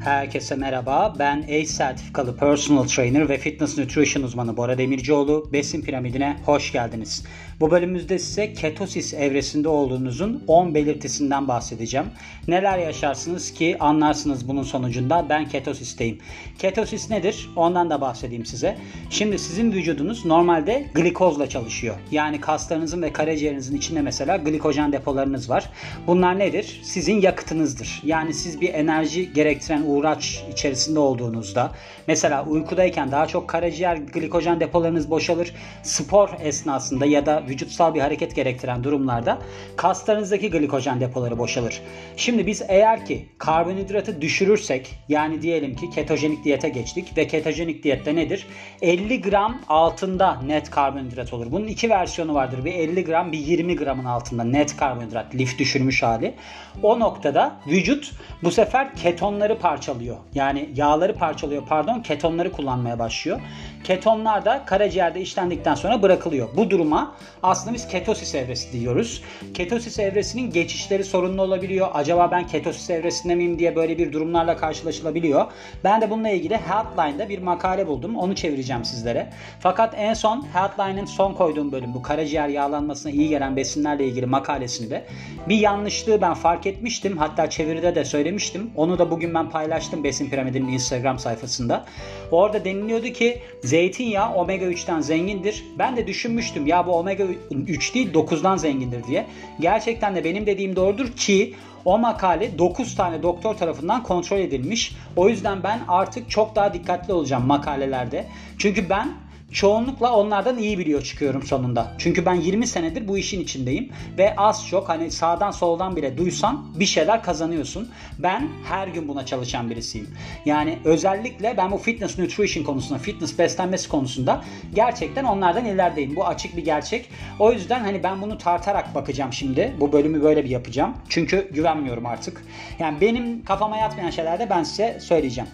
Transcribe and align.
Herkese 0.00 0.56
merhaba. 0.56 1.14
Ben 1.18 1.42
ACE 1.42 1.66
sertifikalı 1.66 2.36
personal 2.36 2.86
trainer 2.86 3.28
ve 3.28 3.38
fitness 3.38 3.78
nutrition 3.78 4.22
uzmanı 4.22 4.56
Bora 4.56 4.78
Demircioğlu. 4.78 5.48
Besin 5.52 5.82
piramidine 5.82 6.36
hoş 6.44 6.72
geldiniz. 6.72 7.24
Bu 7.60 7.70
bölümümüzde 7.70 8.18
size 8.18 8.52
ketosis 8.52 9.14
evresinde 9.14 9.68
olduğunuzun 9.68 10.44
10 10.46 10.74
belirtisinden 10.74 11.48
bahsedeceğim. 11.48 12.06
Neler 12.48 12.78
yaşarsınız 12.78 13.52
ki 13.52 13.76
anlarsınız 13.80 14.48
bunun 14.48 14.62
sonucunda 14.62 15.26
ben 15.28 15.48
ketosisteyim. 15.48 16.18
Ketosis 16.58 17.10
nedir? 17.10 17.50
Ondan 17.56 17.90
da 17.90 18.00
bahsedeyim 18.00 18.46
size. 18.46 18.78
Şimdi 19.10 19.38
sizin 19.38 19.72
vücudunuz 19.72 20.24
normalde 20.24 20.86
glikozla 20.94 21.48
çalışıyor. 21.48 21.96
Yani 22.10 22.40
kaslarınızın 22.40 23.02
ve 23.02 23.12
karaciğerinizin 23.12 23.76
içinde 23.76 24.02
mesela 24.02 24.36
glikojen 24.36 24.92
depolarınız 24.92 25.50
var. 25.50 25.70
Bunlar 26.06 26.38
nedir? 26.38 26.80
Sizin 26.84 27.20
yakıtınızdır. 27.20 28.02
Yani 28.04 28.34
siz 28.34 28.60
bir 28.60 28.74
enerji 28.74 29.32
gerektiren 29.32 29.82
uğraş 29.86 30.44
içerisinde 30.52 30.98
olduğunuzda 30.98 31.72
mesela 32.06 32.44
uykudayken 32.44 33.12
daha 33.12 33.26
çok 33.26 33.48
karaciğer 33.48 33.96
glikojen 33.96 34.60
depolarınız 34.60 35.10
boşalır. 35.10 35.54
Spor 35.82 36.28
esnasında 36.42 37.06
ya 37.06 37.26
da 37.26 37.49
vücutsal 37.50 37.94
bir 37.94 38.00
hareket 38.00 38.36
gerektiren 38.36 38.84
durumlarda 38.84 39.38
kaslarınızdaki 39.76 40.50
glikojen 40.50 41.00
depoları 41.00 41.38
boşalır. 41.38 41.80
Şimdi 42.16 42.46
biz 42.46 42.62
eğer 42.68 43.06
ki 43.06 43.28
karbonhidratı 43.38 44.20
düşürürsek 44.20 44.98
yani 45.08 45.42
diyelim 45.42 45.76
ki 45.76 45.90
ketojenik 45.90 46.44
diyete 46.44 46.68
geçtik 46.68 47.16
ve 47.16 47.26
ketojenik 47.26 47.84
diyette 47.84 48.16
nedir? 48.16 48.46
50 48.82 49.20
gram 49.20 49.60
altında 49.68 50.40
net 50.42 50.70
karbonhidrat 50.70 51.32
olur. 51.32 51.46
Bunun 51.52 51.66
iki 51.66 51.90
versiyonu 51.90 52.34
vardır. 52.34 52.64
Bir 52.64 52.74
50 52.74 53.04
gram 53.04 53.32
bir 53.32 53.38
20 53.38 53.76
gramın 53.76 54.04
altında 54.04 54.44
net 54.44 54.76
karbonhidrat 54.76 55.34
lif 55.34 55.58
düşürmüş 55.58 56.02
hali. 56.02 56.34
O 56.82 57.00
noktada 57.00 57.52
vücut 57.66 58.12
bu 58.42 58.50
sefer 58.50 58.96
ketonları 58.96 59.58
parçalıyor. 59.58 60.16
Yani 60.34 60.70
yağları 60.76 61.14
parçalıyor 61.14 61.62
pardon 61.68 62.00
ketonları 62.00 62.52
kullanmaya 62.52 62.98
başlıyor. 62.98 63.40
Ketonlar 63.84 64.44
da 64.44 64.62
karaciğerde 64.66 65.20
işlendikten 65.20 65.74
sonra 65.74 66.02
bırakılıyor. 66.02 66.48
Bu 66.56 66.70
duruma 66.70 67.14
aslında 67.42 67.74
biz 67.74 67.88
ketosis 67.88 68.34
evresi 68.34 68.80
diyoruz. 68.80 69.22
Ketosis 69.54 69.98
evresinin 69.98 70.50
geçişleri 70.50 71.04
sorunlu 71.04 71.42
olabiliyor. 71.42 71.88
Acaba 71.94 72.30
ben 72.30 72.46
ketosis 72.46 72.90
evresinde 72.90 73.34
miyim 73.34 73.58
diye 73.58 73.76
böyle 73.76 73.98
bir 73.98 74.12
durumlarla 74.12 74.56
karşılaşılabiliyor. 74.56 75.46
Ben 75.84 76.00
de 76.00 76.10
bununla 76.10 76.28
ilgili 76.28 76.56
Healthline'da 76.56 77.28
bir 77.28 77.38
makale 77.38 77.86
buldum. 77.86 78.16
Onu 78.16 78.34
çevireceğim 78.34 78.84
sizlere. 78.84 79.30
Fakat 79.60 79.94
en 79.96 80.14
son 80.14 80.46
Healthline'ın 80.52 81.06
son 81.06 81.34
koyduğum 81.34 81.72
bölüm 81.72 81.94
bu 81.94 82.02
karaciğer 82.02 82.48
yağlanmasına 82.48 83.12
iyi 83.12 83.28
gelen 83.28 83.56
besinlerle 83.56 84.04
ilgili 84.04 84.26
makalesinde 84.26 85.06
bir 85.48 85.58
yanlışlığı 85.58 86.20
ben 86.20 86.34
fark 86.34 86.66
etmiştim. 86.66 87.18
Hatta 87.18 87.50
çeviride 87.50 87.94
de 87.94 88.04
söylemiştim. 88.04 88.70
Onu 88.76 88.98
da 88.98 89.10
bugün 89.10 89.34
ben 89.34 89.50
paylaştım 89.50 90.04
Besin 90.04 90.30
Piramidi'nin 90.30 90.68
Instagram 90.68 91.18
sayfasında. 91.18 91.84
Orada 92.30 92.64
deniliyordu 92.64 93.06
ki 93.06 93.38
zeytinyağı 93.64 94.34
omega 94.34 94.66
3'ten 94.66 95.00
zengindir. 95.00 95.64
Ben 95.78 95.96
de 95.96 96.06
düşünmüştüm 96.06 96.66
ya 96.66 96.86
bu 96.86 96.92
omega 96.92 97.24
3 97.50 97.94
değil 97.94 98.12
9'dan 98.12 98.56
zengindir 98.56 99.04
diye. 99.04 99.26
Gerçekten 99.60 100.14
de 100.14 100.24
benim 100.24 100.46
dediğim 100.46 100.76
doğrudur 100.76 101.12
ki 101.12 101.54
o 101.84 101.98
makale 101.98 102.58
9 102.58 102.94
tane 102.94 103.22
doktor 103.22 103.54
tarafından 103.54 104.02
kontrol 104.02 104.38
edilmiş. 104.38 104.96
O 105.16 105.28
yüzden 105.28 105.62
ben 105.62 105.80
artık 105.88 106.30
çok 106.30 106.56
daha 106.56 106.74
dikkatli 106.74 107.12
olacağım 107.12 107.46
makalelerde. 107.46 108.26
Çünkü 108.58 108.90
ben 108.90 109.08
çoğunlukla 109.52 110.16
onlardan 110.16 110.58
iyi 110.58 110.78
biliyor 110.78 111.02
çıkıyorum 111.02 111.42
sonunda. 111.42 111.94
Çünkü 111.98 112.26
ben 112.26 112.34
20 112.34 112.66
senedir 112.66 113.08
bu 113.08 113.18
işin 113.18 113.40
içindeyim 113.40 113.88
ve 114.18 114.36
az 114.36 114.68
çok 114.68 114.88
hani 114.88 115.10
sağdan 115.10 115.50
soldan 115.50 115.96
bile 115.96 116.18
duysan 116.18 116.66
bir 116.74 116.86
şeyler 116.86 117.22
kazanıyorsun. 117.22 117.90
Ben 118.18 118.48
her 118.64 118.88
gün 118.88 119.08
buna 119.08 119.26
çalışan 119.26 119.70
birisiyim. 119.70 120.08
Yani 120.44 120.78
özellikle 120.84 121.56
ben 121.56 121.70
bu 121.70 121.78
fitness 121.78 122.18
nutrition 122.18 122.64
konusunda, 122.64 122.98
fitness 122.98 123.38
beslenmesi 123.38 123.88
konusunda 123.88 124.44
gerçekten 124.74 125.24
onlardan 125.24 125.64
ilerideyim. 125.64 126.16
Bu 126.16 126.26
açık 126.26 126.56
bir 126.56 126.64
gerçek. 126.64 127.10
O 127.38 127.52
yüzden 127.52 127.80
hani 127.80 128.02
ben 128.02 128.22
bunu 128.22 128.38
tartarak 128.38 128.94
bakacağım 128.94 129.32
şimdi. 129.32 129.74
Bu 129.80 129.92
bölümü 129.92 130.22
böyle 130.22 130.44
bir 130.44 130.50
yapacağım. 130.50 130.94
Çünkü 131.08 131.50
güvenmiyorum 131.52 132.06
artık. 132.06 132.44
Yani 132.78 133.00
benim 133.00 133.44
kafama 133.44 133.76
yatmayan 133.76 134.10
şeylerde 134.10 134.50
ben 134.50 134.62
size 134.62 134.98
söyleyeceğim. 135.00 135.50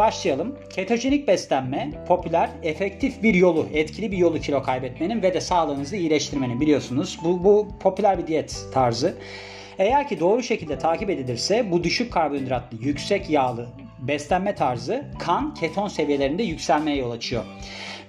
Başlayalım. 0.00 0.58
Ketojenik 0.70 1.28
beslenme 1.28 1.90
popüler, 2.08 2.50
efektif 2.62 3.22
bir 3.22 3.34
yolu, 3.34 3.66
etkili 3.74 4.12
bir 4.12 4.16
yolu 4.16 4.40
kilo 4.40 4.62
kaybetmenin 4.62 5.22
ve 5.22 5.34
de 5.34 5.40
sağlığınızı 5.40 5.96
iyileştirmenin 5.96 6.60
biliyorsunuz. 6.60 7.18
Bu, 7.24 7.44
bu 7.44 7.68
popüler 7.80 8.18
bir 8.18 8.26
diyet 8.26 8.64
tarzı. 8.74 9.14
Eğer 9.78 10.08
ki 10.08 10.20
doğru 10.20 10.42
şekilde 10.42 10.78
takip 10.78 11.10
edilirse 11.10 11.70
bu 11.70 11.84
düşük 11.84 12.12
karbonhidratlı, 12.12 12.78
yüksek 12.80 13.30
yağlı 13.30 13.68
beslenme 13.98 14.54
tarzı 14.54 15.04
kan 15.18 15.54
keton 15.54 15.88
seviyelerinde 15.88 16.42
yükselmeye 16.42 16.96
yol 16.96 17.10
açıyor. 17.10 17.44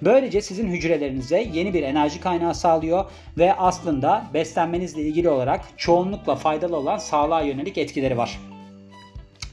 Böylece 0.02 0.42
sizin 0.42 0.68
hücrelerinize 0.68 1.48
yeni 1.52 1.74
bir 1.74 1.82
enerji 1.82 2.20
kaynağı 2.20 2.54
sağlıyor 2.54 3.04
ve 3.38 3.54
aslında 3.54 4.24
beslenmenizle 4.34 5.02
ilgili 5.02 5.28
olarak 5.28 5.60
çoğunlukla 5.76 6.36
faydalı 6.36 6.76
olan 6.76 6.98
sağlığa 6.98 7.42
yönelik 7.42 7.78
etkileri 7.78 8.16
var. 8.16 8.38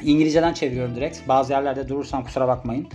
İngilizceden 0.03 0.53
çeviriyorum 0.53 0.95
direkt. 0.95 1.27
Bazı 1.27 1.53
yerlerde 1.53 1.89
durursam 1.89 2.23
kusura 2.23 2.47
bakmayın. 2.47 2.87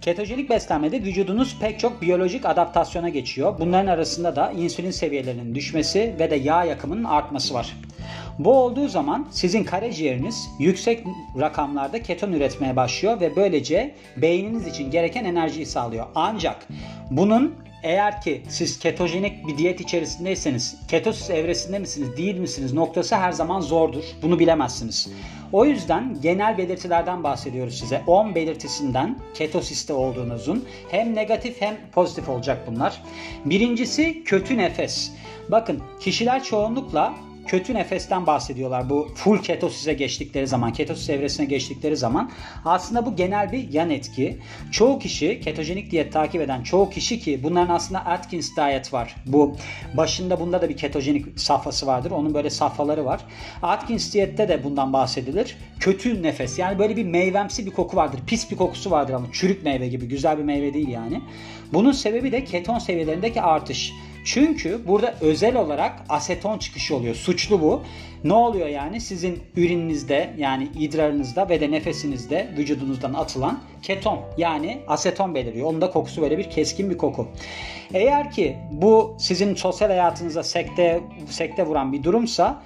Ketojenik 0.00 0.50
beslenmede 0.50 1.02
vücudunuz 1.02 1.58
pek 1.60 1.80
çok 1.80 2.02
biyolojik 2.02 2.46
adaptasyona 2.46 3.08
geçiyor. 3.08 3.54
Bunların 3.58 3.86
arasında 3.86 4.36
da 4.36 4.50
insülin 4.50 4.90
seviyelerinin 4.90 5.54
düşmesi 5.54 6.14
ve 6.18 6.30
de 6.30 6.34
yağ 6.34 6.64
yakımının 6.64 7.04
artması 7.04 7.54
var. 7.54 7.76
Bu 8.38 8.52
olduğu 8.52 8.88
zaman 8.88 9.28
sizin 9.30 9.64
karaciğeriniz 9.64 10.48
yüksek 10.58 11.04
rakamlarda 11.40 12.02
keton 12.02 12.32
üretmeye 12.32 12.76
başlıyor 12.76 13.20
ve 13.20 13.36
böylece 13.36 13.94
beyniniz 14.16 14.66
için 14.66 14.90
gereken 14.90 15.24
enerjiyi 15.24 15.66
sağlıyor. 15.66 16.06
Ancak 16.14 16.56
bunun 17.10 17.54
eğer 17.84 18.20
ki 18.20 18.42
siz 18.48 18.78
ketojenik 18.78 19.46
bir 19.48 19.58
diyet 19.58 19.80
içerisindeyseniz 19.80 20.76
ketosis 20.88 21.30
evresinde 21.30 21.78
misiniz 21.78 22.16
değil 22.16 22.36
misiniz 22.36 22.72
noktası 22.72 23.16
her 23.16 23.32
zaman 23.32 23.60
zordur. 23.60 24.04
Bunu 24.22 24.38
bilemezsiniz. 24.38 25.10
O 25.52 25.64
yüzden 25.64 26.20
genel 26.22 26.58
belirtilerden 26.58 27.24
bahsediyoruz 27.24 27.78
size. 27.78 28.02
10 28.06 28.34
belirtisinden 28.34 29.18
ketosiste 29.34 29.92
olduğunuzun 29.92 30.64
hem 30.90 31.14
negatif 31.14 31.60
hem 31.60 31.76
pozitif 31.92 32.28
olacak 32.28 32.58
bunlar. 32.66 33.02
Birincisi 33.44 34.24
kötü 34.24 34.56
nefes. 34.56 35.12
Bakın 35.48 35.82
kişiler 36.00 36.44
çoğunlukla 36.44 37.14
kötü 37.58 37.74
nefesten 37.74 38.26
bahsediyorlar. 38.26 38.90
Bu 38.90 39.08
full 39.14 39.38
ketosize 39.38 39.92
geçtikleri 39.92 40.46
zaman, 40.46 40.72
ketosis 40.72 41.10
evresine 41.10 41.46
geçtikleri 41.46 41.96
zaman 41.96 42.30
aslında 42.64 43.06
bu 43.06 43.16
genel 43.16 43.52
bir 43.52 43.72
yan 43.72 43.90
etki. 43.90 44.38
Çoğu 44.72 44.98
kişi 44.98 45.40
ketojenik 45.40 45.90
diyet 45.90 46.12
takip 46.12 46.40
eden 46.40 46.62
çoğu 46.62 46.90
kişi 46.90 47.20
ki 47.20 47.40
bunların 47.42 47.74
aslında 47.74 48.04
Atkins 48.04 48.56
diet 48.56 48.92
var. 48.92 49.16
Bu 49.26 49.56
başında 49.96 50.40
bunda 50.40 50.62
da 50.62 50.68
bir 50.68 50.76
ketojenik 50.76 51.40
safhası 51.40 51.86
vardır. 51.86 52.10
Onun 52.10 52.34
böyle 52.34 52.50
safhaları 52.50 53.04
var. 53.04 53.20
Atkins 53.62 54.12
diyette 54.12 54.48
de 54.48 54.64
bundan 54.64 54.92
bahsedilir. 54.92 55.56
Kötü 55.80 56.22
nefes 56.22 56.58
yani 56.58 56.78
böyle 56.78 56.96
bir 56.96 57.04
meyvemsi 57.04 57.66
bir 57.66 57.70
koku 57.70 57.96
vardır. 57.96 58.20
Pis 58.26 58.50
bir 58.50 58.56
kokusu 58.56 58.90
vardır 58.90 59.14
ama 59.14 59.26
çürük 59.32 59.64
meyve 59.64 59.88
gibi 59.88 60.08
güzel 60.08 60.38
bir 60.38 60.44
meyve 60.44 60.74
değil 60.74 60.88
yani. 60.88 61.20
Bunun 61.72 61.92
sebebi 61.92 62.32
de 62.32 62.44
keton 62.44 62.78
seviyelerindeki 62.78 63.42
artış. 63.42 63.92
Çünkü 64.24 64.86
burada 64.86 65.14
özel 65.20 65.56
olarak 65.56 65.92
aseton 66.08 66.58
çıkışı 66.58 66.96
oluyor. 66.96 67.14
Suçlu 67.14 67.62
bu. 67.62 67.82
Ne 68.24 68.32
oluyor 68.32 68.66
yani? 68.68 69.00
Sizin 69.00 69.42
ürününüzde 69.56 70.34
yani 70.38 70.68
idrarınızda 70.78 71.48
ve 71.48 71.60
de 71.60 71.70
nefesinizde 71.70 72.48
vücudunuzdan 72.58 73.14
atılan 73.14 73.60
keton 73.82 74.20
yani 74.38 74.80
aseton 74.88 75.34
beliriyor. 75.34 75.66
Onun 75.66 75.80
da 75.80 75.90
kokusu 75.90 76.22
böyle 76.22 76.38
bir 76.38 76.50
keskin 76.50 76.90
bir 76.90 76.98
koku. 76.98 77.28
Eğer 77.94 78.30
ki 78.30 78.56
bu 78.72 79.16
sizin 79.18 79.54
sosyal 79.54 79.88
hayatınıza 79.88 80.42
sekte 80.42 81.00
sekte 81.30 81.66
vuran 81.66 81.92
bir 81.92 82.02
durumsa 82.02 82.62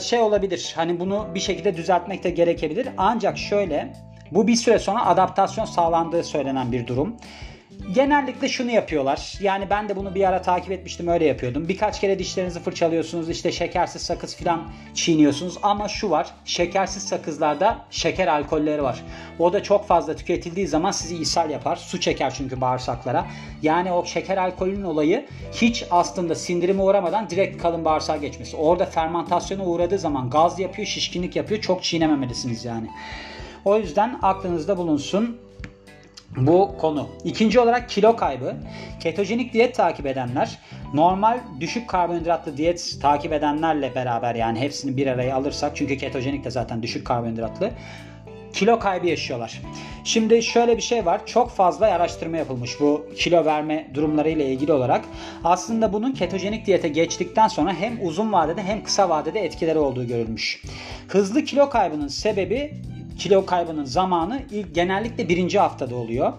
şey 0.00 0.20
olabilir. 0.20 0.72
Hani 0.76 1.00
bunu 1.00 1.26
bir 1.34 1.40
şekilde 1.40 1.76
düzeltmek 1.76 2.24
de 2.24 2.30
gerekebilir. 2.30 2.88
Ancak 2.96 3.38
şöyle 3.38 3.92
bu 4.30 4.46
bir 4.46 4.56
süre 4.56 4.78
sonra 4.78 5.06
adaptasyon 5.06 5.64
sağlandığı 5.64 6.24
söylenen 6.24 6.72
bir 6.72 6.86
durum 6.86 7.16
genellikle 7.94 8.48
şunu 8.48 8.70
yapıyorlar. 8.70 9.34
Yani 9.40 9.70
ben 9.70 9.88
de 9.88 9.96
bunu 9.96 10.14
bir 10.14 10.28
ara 10.28 10.42
takip 10.42 10.72
etmiştim 10.72 11.08
öyle 11.08 11.24
yapıyordum. 11.24 11.68
Birkaç 11.68 12.00
kere 12.00 12.18
dişlerinizi 12.18 12.60
fırçalıyorsunuz 12.60 13.30
işte 13.30 13.52
şekersiz 13.52 14.02
sakız 14.02 14.36
falan 14.36 14.64
çiğniyorsunuz. 14.94 15.58
Ama 15.62 15.88
şu 15.88 16.10
var 16.10 16.26
şekersiz 16.44 17.02
sakızlarda 17.02 17.78
şeker 17.90 18.26
alkolleri 18.26 18.82
var. 18.82 19.02
O 19.38 19.52
da 19.52 19.62
çok 19.62 19.86
fazla 19.86 20.16
tüketildiği 20.16 20.66
zaman 20.66 20.90
sizi 20.90 21.16
ishal 21.16 21.50
yapar. 21.50 21.76
Su 21.76 22.00
çeker 22.00 22.34
çünkü 22.34 22.60
bağırsaklara. 22.60 23.26
Yani 23.62 23.92
o 23.92 24.04
şeker 24.04 24.36
alkolünün 24.36 24.84
olayı 24.84 25.26
hiç 25.52 25.84
aslında 25.90 26.34
sindirime 26.34 26.82
uğramadan 26.82 27.30
direkt 27.30 27.62
kalın 27.62 27.84
bağırsağa 27.84 28.16
geçmesi. 28.16 28.56
Orada 28.56 28.86
fermentasyona 28.86 29.64
uğradığı 29.64 29.98
zaman 29.98 30.30
gaz 30.30 30.58
yapıyor, 30.58 30.88
şişkinlik 30.88 31.36
yapıyor. 31.36 31.60
Çok 31.60 31.82
çiğnememelisiniz 31.82 32.64
yani. 32.64 32.88
O 33.64 33.78
yüzden 33.78 34.18
aklınızda 34.22 34.76
bulunsun 34.76 35.47
bu 36.46 36.76
konu. 36.78 37.08
İkinci 37.24 37.60
olarak 37.60 37.88
kilo 37.88 38.16
kaybı. 38.16 38.56
Ketojenik 39.00 39.52
diyet 39.52 39.74
takip 39.74 40.06
edenler 40.06 40.58
normal 40.94 41.40
düşük 41.60 41.88
karbonhidratlı 41.88 42.56
diyet 42.56 42.96
takip 43.02 43.32
edenlerle 43.32 43.94
beraber 43.94 44.34
yani 44.34 44.60
hepsini 44.60 44.96
bir 44.96 45.06
araya 45.06 45.36
alırsak 45.36 45.76
çünkü 45.76 45.96
ketojenik 45.96 46.44
de 46.44 46.50
zaten 46.50 46.82
düşük 46.82 47.06
karbonhidratlı 47.06 47.70
kilo 48.52 48.78
kaybı 48.78 49.06
yaşıyorlar. 49.06 49.62
Şimdi 50.04 50.42
şöyle 50.42 50.76
bir 50.76 50.82
şey 50.82 51.06
var. 51.06 51.26
Çok 51.26 51.50
fazla 51.50 51.86
araştırma 51.86 52.36
yapılmış 52.36 52.80
bu 52.80 53.06
kilo 53.16 53.44
verme 53.44 53.90
durumlarıyla 53.94 54.44
ilgili 54.44 54.72
olarak. 54.72 55.04
Aslında 55.44 55.92
bunun 55.92 56.12
ketojenik 56.12 56.66
diyete 56.66 56.88
geçtikten 56.88 57.48
sonra 57.48 57.74
hem 57.74 58.06
uzun 58.06 58.32
vadede 58.32 58.62
hem 58.62 58.82
kısa 58.82 59.08
vadede 59.08 59.44
etkileri 59.44 59.78
olduğu 59.78 60.06
görülmüş. 60.06 60.62
Hızlı 61.08 61.44
kilo 61.44 61.70
kaybının 61.70 62.08
sebebi 62.08 62.74
kilo 63.18 63.46
kaybının 63.46 63.84
zamanı 63.84 64.42
ilk 64.50 64.74
genellikle 64.74 65.28
birinci 65.28 65.58
haftada 65.58 65.96
oluyor. 65.96 66.32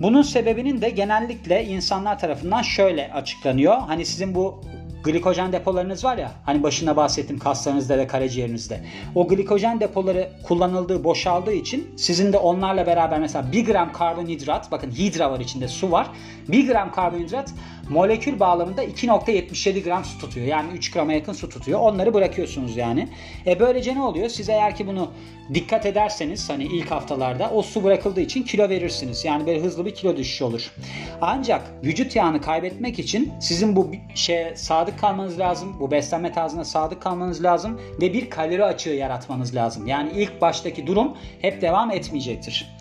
Bunun 0.00 0.22
sebebinin 0.22 0.80
de 0.80 0.90
genellikle 0.90 1.64
insanlar 1.64 2.18
tarafından 2.18 2.62
şöyle 2.62 3.12
açıklanıyor. 3.12 3.78
Hani 3.78 4.06
sizin 4.06 4.34
bu 4.34 4.60
glikojen 5.06 5.52
depolarınız 5.52 6.04
var 6.04 6.18
ya 6.18 6.32
hani 6.46 6.62
başına 6.62 6.96
bahsettim 6.96 7.38
kaslarınızda 7.38 7.98
ve 7.98 8.06
karaciğerinizde. 8.06 8.80
O 9.14 9.28
glikojen 9.28 9.80
depoları 9.80 10.28
kullanıldığı, 10.42 11.04
boşaldığı 11.04 11.52
için 11.52 11.94
sizin 11.96 12.32
de 12.32 12.38
onlarla 12.38 12.86
beraber 12.86 13.20
mesela 13.20 13.52
1 13.52 13.66
gram 13.66 13.92
karbonhidrat 13.92 14.70
bakın 14.70 14.90
hidra 14.90 15.30
var 15.30 15.40
içinde 15.40 15.68
su 15.68 15.90
var. 15.90 16.06
1 16.48 16.68
gram 16.68 16.92
karbonhidrat 16.92 17.52
molekül 17.88 18.40
bağlamında 18.40 18.84
2.77 18.84 19.82
gram 19.82 20.04
su 20.04 20.18
tutuyor. 20.18 20.46
Yani 20.46 20.72
3 20.72 20.90
grama 20.90 21.12
yakın 21.12 21.32
su 21.32 21.48
tutuyor. 21.48 21.80
Onları 21.80 22.14
bırakıyorsunuz 22.14 22.76
yani. 22.76 23.08
E 23.46 23.60
böylece 23.60 23.94
ne 23.94 24.02
oluyor? 24.02 24.28
Siz 24.28 24.48
eğer 24.48 24.76
ki 24.76 24.86
bunu 24.86 25.10
dikkat 25.54 25.86
ederseniz 25.86 26.50
hani 26.50 26.64
ilk 26.64 26.90
haftalarda 26.90 27.50
o 27.50 27.62
su 27.62 27.84
bırakıldığı 27.84 28.20
için 28.20 28.42
kilo 28.42 28.68
verirsiniz. 28.68 29.24
Yani 29.24 29.46
böyle 29.46 29.60
hızlı 29.60 29.86
bir 29.86 29.94
kilo 29.94 30.16
düşüşü 30.16 30.44
olur. 30.44 30.72
Ancak 31.20 31.84
vücut 31.84 32.16
yağını 32.16 32.40
kaybetmek 32.40 32.98
için 32.98 33.32
sizin 33.40 33.76
bu 33.76 33.90
şeye 34.14 34.56
sadık 34.56 34.98
kalmanız 34.98 35.38
lazım. 35.38 35.76
Bu 35.80 35.90
beslenme 35.90 36.32
tarzına 36.32 36.64
sadık 36.64 37.02
kalmanız 37.02 37.42
lazım 37.42 37.80
ve 38.00 38.12
bir 38.12 38.30
kalori 38.30 38.64
açığı 38.64 38.90
yaratmanız 38.90 39.54
lazım. 39.54 39.86
Yani 39.86 40.10
ilk 40.14 40.40
baştaki 40.40 40.86
durum 40.86 41.16
hep 41.40 41.62
devam 41.62 41.90
etmeyecektir. 41.90 42.76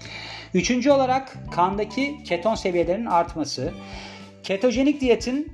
Üçüncü 0.54 0.92
olarak 0.92 1.38
kandaki 1.52 2.24
keton 2.24 2.56
seviyelerinin 2.56 3.06
artması. 3.06 3.74
Ketojenik 4.46 5.02
diyetin 5.02 5.54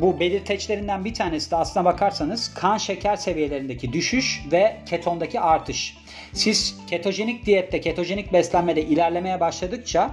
bu 0.00 0.20
belirteçlerinden 0.20 1.04
bir 1.04 1.14
tanesi 1.14 1.50
de 1.50 1.56
aslına 1.56 1.84
bakarsanız 1.84 2.54
kan 2.54 2.78
şeker 2.78 3.16
seviyelerindeki 3.16 3.92
düşüş 3.92 4.42
ve 4.52 4.76
ketondaki 4.86 5.40
artış. 5.40 5.96
Siz 6.32 6.76
ketojenik 6.86 7.46
diyette, 7.46 7.80
ketojenik 7.80 8.32
beslenmede 8.32 8.82
ilerlemeye 8.82 9.40
başladıkça 9.40 10.10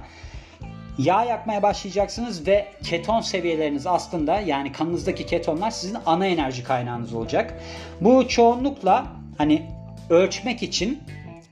yağ 0.98 1.24
yakmaya 1.24 1.62
başlayacaksınız 1.62 2.46
ve 2.46 2.66
keton 2.84 3.20
seviyeleriniz 3.20 3.86
aslında 3.86 4.40
yani 4.40 4.72
kanınızdaki 4.72 5.26
ketonlar 5.26 5.70
sizin 5.70 5.98
ana 6.06 6.26
enerji 6.26 6.64
kaynağınız 6.64 7.14
olacak. 7.14 7.60
Bu 8.00 8.28
çoğunlukla 8.28 9.06
hani 9.38 9.62
ölçmek 10.10 10.62
için 10.62 10.98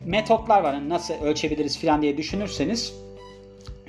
metotlar 0.05 0.63
var. 0.63 0.75
Yani 0.75 0.89
nasıl 0.89 1.15
ölçebiliriz 1.15 1.81
falan 1.81 2.03
diye 2.03 2.17
düşünürseniz 2.17 3.08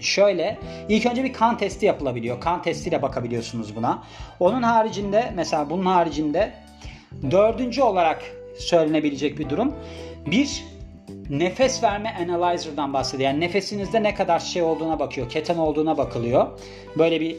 Şöyle 0.01 0.59
ilk 0.89 1.05
önce 1.05 1.23
bir 1.23 1.33
kan 1.33 1.57
testi 1.57 1.85
yapılabiliyor. 1.85 2.41
Kan 2.41 2.61
testiyle 2.61 3.01
bakabiliyorsunuz 3.01 3.75
buna. 3.75 4.03
Onun 4.39 4.63
haricinde 4.63 5.31
mesela 5.35 5.69
bunun 5.69 5.85
haricinde 5.85 6.53
dördüncü 7.31 7.81
olarak 7.81 8.21
söylenebilecek 8.57 9.39
bir 9.39 9.49
durum. 9.49 9.73
Bir 10.25 10.63
nefes 11.29 11.83
verme 11.83 12.15
analyzer'dan 12.27 12.93
bahsediyor. 12.93 13.29
Yani 13.29 13.39
nefesinizde 13.39 14.03
ne 14.03 14.15
kadar 14.15 14.39
şey 14.39 14.61
olduğuna 14.61 14.99
bakıyor. 14.99 15.29
Keten 15.29 15.57
olduğuna 15.57 15.97
bakılıyor. 15.97 16.47
Böyle 16.97 17.21
bir 17.21 17.35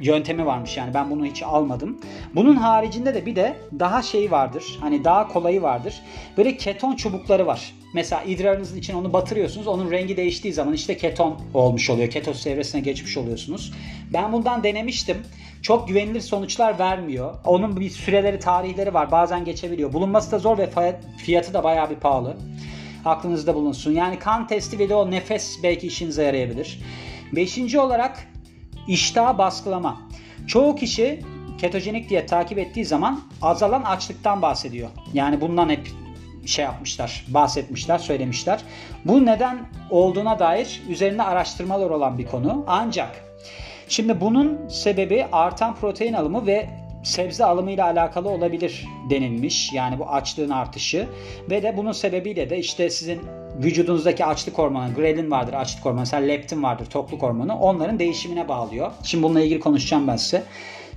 yöntemi 0.00 0.46
varmış 0.46 0.76
yani 0.76 0.94
ben 0.94 1.10
bunu 1.10 1.26
hiç 1.26 1.42
almadım. 1.42 2.00
Bunun 2.34 2.56
haricinde 2.56 3.14
de 3.14 3.26
bir 3.26 3.36
de 3.36 3.56
daha 3.78 4.02
şey 4.02 4.30
vardır. 4.30 4.78
Hani 4.80 5.04
daha 5.04 5.28
kolayı 5.28 5.62
vardır. 5.62 6.02
Böyle 6.36 6.56
keton 6.56 6.96
çubukları 6.96 7.46
var. 7.46 7.74
Mesela 7.94 8.22
idrarınızın 8.22 8.78
için 8.78 8.94
onu 8.94 9.12
batırıyorsunuz. 9.12 9.66
Onun 9.66 9.90
rengi 9.90 10.16
değiştiği 10.16 10.54
zaman 10.54 10.74
işte 10.74 10.96
keton 10.96 11.40
olmuş 11.54 11.90
oluyor. 11.90 12.10
Ketosis 12.10 12.46
evresine 12.46 12.80
geçmiş 12.80 13.16
oluyorsunuz. 13.16 13.72
Ben 14.12 14.32
bundan 14.32 14.64
denemiştim. 14.64 15.16
Çok 15.62 15.88
güvenilir 15.88 16.20
sonuçlar 16.20 16.78
vermiyor. 16.78 17.34
Onun 17.44 17.80
bir 17.80 17.90
süreleri, 17.90 18.38
tarihleri 18.38 18.94
var. 18.94 19.10
Bazen 19.10 19.44
geçebiliyor. 19.44 19.92
Bulunması 19.92 20.32
da 20.32 20.38
zor 20.38 20.58
ve 20.58 20.68
fiyatı 21.18 21.54
da 21.54 21.64
bayağı 21.64 21.90
bir 21.90 21.96
pahalı. 21.96 22.36
Aklınızda 23.04 23.54
bulunsun. 23.54 23.92
Yani 23.92 24.18
kan 24.18 24.46
testi 24.46 24.78
ve 24.78 24.88
de 24.88 24.94
o 24.94 25.10
nefes 25.10 25.62
belki 25.62 25.86
işinize 25.86 26.24
yarayabilir. 26.24 26.80
Beşinci 27.32 27.80
olarak 27.80 28.28
iştah 28.88 29.38
baskılama. 29.38 30.00
Çoğu 30.46 30.76
kişi 30.76 31.20
ketojenik 31.60 32.10
diye 32.10 32.26
takip 32.26 32.58
ettiği 32.58 32.84
zaman 32.84 33.20
azalan 33.42 33.82
açlıktan 33.82 34.42
bahsediyor. 34.42 34.88
Yani 35.14 35.40
bundan 35.40 35.68
hep 35.68 35.90
şey 36.46 36.64
yapmışlar, 36.64 37.24
bahsetmişler, 37.28 37.98
söylemişler. 37.98 38.60
Bu 39.04 39.26
neden 39.26 39.58
olduğuna 39.90 40.38
dair 40.38 40.82
üzerinde 40.88 41.22
araştırmalar 41.22 41.90
olan 41.90 42.18
bir 42.18 42.26
konu. 42.26 42.64
Ancak 42.66 43.24
şimdi 43.88 44.20
bunun 44.20 44.68
sebebi 44.68 45.26
artan 45.32 45.74
protein 45.74 46.12
alımı 46.12 46.46
ve 46.46 46.68
sebze 47.04 47.44
alımı 47.44 47.70
ile 47.70 47.82
alakalı 47.82 48.28
olabilir 48.28 48.86
denilmiş. 49.10 49.72
Yani 49.72 49.98
bu 49.98 50.08
açlığın 50.08 50.50
artışı 50.50 51.08
ve 51.50 51.62
de 51.62 51.76
bunun 51.76 51.92
sebebiyle 51.92 52.50
de 52.50 52.58
işte 52.58 52.90
sizin 52.90 53.20
vücudunuzdaki 53.62 54.24
açlık 54.24 54.58
hormonu, 54.58 54.94
grelin 54.94 55.30
vardır 55.30 55.52
açlık 55.52 55.84
hormonu, 55.84 56.00
mesela 56.00 56.26
leptin 56.26 56.62
vardır 56.62 56.86
tokluk 56.86 57.22
hormonu. 57.22 57.58
Onların 57.58 57.98
değişimine 57.98 58.48
bağlıyor. 58.48 58.92
Şimdi 59.02 59.24
bununla 59.24 59.40
ilgili 59.40 59.60
konuşacağım 59.60 60.08
ben 60.08 60.16
size. 60.16 60.42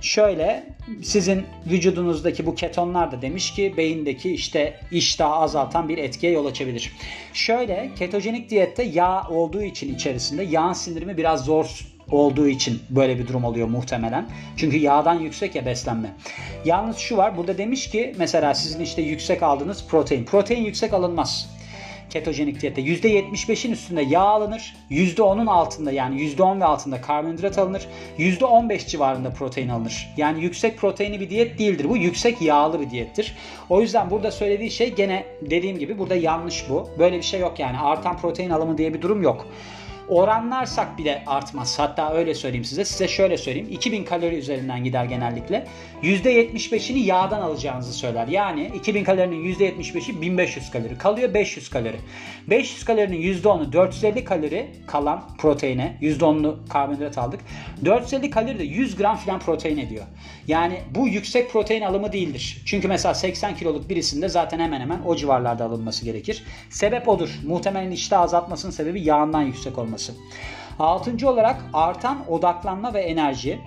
Şöyle 0.00 0.66
sizin 1.02 1.44
vücudunuzdaki 1.66 2.46
bu 2.46 2.54
ketonlar 2.54 3.12
da 3.12 3.22
demiş 3.22 3.54
ki 3.54 3.74
beyindeki 3.76 4.32
işte 4.32 4.80
iştahı 4.90 5.34
azaltan 5.34 5.88
bir 5.88 5.98
etkiye 5.98 6.32
yol 6.32 6.46
açabilir. 6.46 6.92
Şöyle 7.32 7.90
ketojenik 7.98 8.50
diyette 8.50 8.82
yağ 8.82 9.28
olduğu 9.28 9.62
için 9.62 9.94
içerisinde 9.94 10.42
yağın 10.42 10.72
sindirimi 10.72 11.16
biraz 11.16 11.44
zor 11.44 11.86
olduğu 12.10 12.48
için 12.48 12.80
böyle 12.90 13.18
bir 13.18 13.28
durum 13.28 13.44
oluyor 13.44 13.68
muhtemelen. 13.68 14.28
Çünkü 14.56 14.76
yağdan 14.76 15.20
yüksek 15.20 15.54
ya 15.54 15.66
beslenme. 15.66 16.14
Yalnız 16.64 16.96
şu 16.96 17.16
var 17.16 17.36
burada 17.36 17.58
demiş 17.58 17.90
ki 17.90 18.14
mesela 18.18 18.54
sizin 18.54 18.80
işte 18.80 19.02
yüksek 19.02 19.42
aldığınız 19.42 19.84
protein. 19.88 20.24
Protein 20.24 20.64
yüksek 20.64 20.92
alınmaz 20.92 21.57
ketojenik 22.10 22.60
diyette. 22.60 22.82
%75'in 22.82 23.72
üstünde 23.72 24.02
yağ 24.02 24.20
alınır. 24.20 24.76
%10'un 24.90 25.46
altında 25.46 25.92
yani 25.92 26.20
%10 26.20 26.60
ve 26.60 26.64
altında 26.64 27.00
karbonhidrat 27.00 27.58
alınır. 27.58 27.86
%15 28.18 28.86
civarında 28.86 29.30
protein 29.30 29.68
alınır. 29.68 30.08
Yani 30.16 30.42
yüksek 30.42 30.78
proteinli 30.78 31.20
bir 31.20 31.30
diyet 31.30 31.58
değildir. 31.58 31.86
Bu 31.88 31.96
yüksek 31.96 32.42
yağlı 32.42 32.80
bir 32.80 32.90
diyettir. 32.90 33.36
O 33.68 33.80
yüzden 33.80 34.10
burada 34.10 34.30
söylediği 34.30 34.70
şey 34.70 34.94
gene 34.94 35.26
dediğim 35.42 35.78
gibi 35.78 35.98
burada 35.98 36.14
yanlış 36.14 36.70
bu. 36.70 36.90
Böyle 36.98 37.16
bir 37.16 37.22
şey 37.22 37.40
yok 37.40 37.58
yani. 37.58 37.78
Artan 37.78 38.16
protein 38.16 38.50
alımı 38.50 38.78
diye 38.78 38.94
bir 38.94 39.02
durum 39.02 39.22
yok 39.22 39.46
oranlarsak 40.08 40.98
bile 40.98 41.22
artmaz. 41.26 41.78
Hatta 41.78 42.14
öyle 42.14 42.34
söyleyeyim 42.34 42.64
size. 42.64 42.84
Size 42.84 43.08
şöyle 43.08 43.38
söyleyeyim. 43.38 43.68
2000 43.70 44.04
kalori 44.04 44.36
üzerinden 44.36 44.84
gider 44.84 45.04
genellikle. 45.04 45.66
%75'ini 46.02 46.98
yağdan 46.98 47.40
alacağınızı 47.40 47.92
söyler. 47.92 48.28
Yani 48.28 48.70
2000 48.74 49.04
kalorinin 49.04 49.54
%75'i 49.54 50.20
1500 50.20 50.70
kalori. 50.70 50.98
Kalıyor 50.98 51.34
500 51.34 51.70
kalori. 51.70 51.96
500 52.46 52.84
kalorinin 52.84 53.22
%10'u 53.22 53.72
450 53.72 54.24
kalori 54.24 54.66
kalan 54.86 55.24
proteine. 55.38 55.98
%10'unu 56.02 56.68
karbonhidrat 56.68 57.18
aldık. 57.18 57.40
450 57.84 58.30
kalori 58.30 58.58
de 58.58 58.64
100 58.64 58.96
gram 58.96 59.16
filan 59.16 59.38
protein 59.40 59.78
ediyor. 59.78 60.04
Yani 60.46 60.80
bu 60.94 61.08
yüksek 61.08 61.52
protein 61.52 61.82
alımı 61.82 62.12
değildir. 62.12 62.62
Çünkü 62.66 62.88
mesela 62.88 63.14
80 63.14 63.56
kiloluk 63.56 63.88
birisinde 63.88 64.28
zaten 64.28 64.58
hemen 64.60 64.80
hemen 64.80 65.00
o 65.06 65.16
civarlarda 65.16 65.64
alınması 65.64 66.04
gerekir. 66.04 66.44
Sebep 66.70 67.08
odur. 67.08 67.40
Muhtemelen 67.46 67.90
iştah 67.90 68.20
azaltmasının 68.20 68.72
sebebi 68.72 69.00
yağından 69.00 69.42
yüksek 69.42 69.78
olması 69.78 69.97
olması. 69.98 70.12
Altıncı 70.78 71.30
olarak 71.30 71.64
artan 71.72 72.30
odaklanma 72.30 72.94
ve 72.94 73.00
enerji. 73.00 73.58